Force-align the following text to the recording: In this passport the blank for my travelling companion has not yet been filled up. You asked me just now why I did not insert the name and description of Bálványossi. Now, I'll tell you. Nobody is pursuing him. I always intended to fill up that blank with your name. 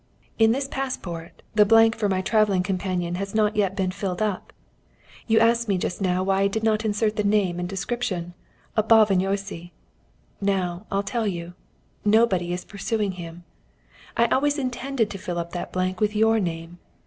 In 0.39 0.51
this 0.51 0.67
passport 0.67 1.43
the 1.53 1.63
blank 1.63 1.95
for 1.95 2.09
my 2.09 2.21
travelling 2.23 2.63
companion 2.63 3.13
has 3.21 3.35
not 3.35 3.55
yet 3.55 3.75
been 3.75 3.91
filled 3.91 4.19
up. 4.19 4.51
You 5.27 5.37
asked 5.39 5.67
me 5.69 5.77
just 5.77 6.01
now 6.01 6.23
why 6.23 6.41
I 6.41 6.47
did 6.47 6.63
not 6.63 6.83
insert 6.83 7.17
the 7.17 7.23
name 7.23 7.59
and 7.59 7.69
description 7.69 8.33
of 8.75 8.87
Bálványossi. 8.87 9.69
Now, 10.41 10.87
I'll 10.91 11.03
tell 11.03 11.27
you. 11.27 11.53
Nobody 12.03 12.51
is 12.51 12.65
pursuing 12.65 13.11
him. 13.11 13.43
I 14.17 14.25
always 14.25 14.57
intended 14.57 15.11
to 15.11 15.19
fill 15.19 15.37
up 15.37 15.51
that 15.53 15.71
blank 15.71 15.99
with 16.01 16.15
your 16.15 16.39
name. 16.39 16.79